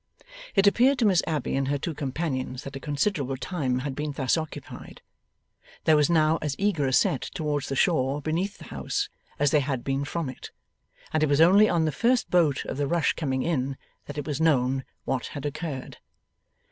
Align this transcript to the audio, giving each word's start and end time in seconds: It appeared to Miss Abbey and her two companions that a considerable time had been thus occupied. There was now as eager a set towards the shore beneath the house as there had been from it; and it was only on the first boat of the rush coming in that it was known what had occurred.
It 0.55 0.65
appeared 0.65 0.97
to 0.97 1.05
Miss 1.05 1.21
Abbey 1.27 1.55
and 1.55 1.67
her 1.67 1.77
two 1.77 1.93
companions 1.93 2.63
that 2.63 2.75
a 2.75 2.79
considerable 2.79 3.37
time 3.37 3.77
had 3.85 3.93
been 3.95 4.13
thus 4.13 4.35
occupied. 4.35 5.03
There 5.83 5.95
was 5.95 6.09
now 6.09 6.39
as 6.41 6.55
eager 6.57 6.87
a 6.87 6.91
set 6.91 7.21
towards 7.21 7.69
the 7.69 7.75
shore 7.75 8.19
beneath 8.19 8.57
the 8.57 8.63
house 8.73 9.09
as 9.37 9.51
there 9.51 9.61
had 9.61 9.83
been 9.83 10.03
from 10.03 10.27
it; 10.27 10.49
and 11.13 11.21
it 11.21 11.29
was 11.29 11.39
only 11.39 11.69
on 11.69 11.85
the 11.85 11.91
first 11.91 12.31
boat 12.31 12.65
of 12.65 12.77
the 12.77 12.87
rush 12.87 13.13
coming 13.13 13.43
in 13.43 13.77
that 14.07 14.17
it 14.17 14.25
was 14.25 14.41
known 14.41 14.85
what 15.05 15.27
had 15.27 15.45
occurred. 15.45 15.97